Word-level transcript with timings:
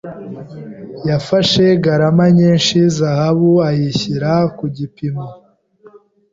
Yafashe 1.09 1.63
garama 1.83 2.25
nyinshi 2.37 2.77
zahabu 2.97 3.51
ayishyira 3.69 4.31
ku 4.57 4.65
gipimo. 4.77 5.25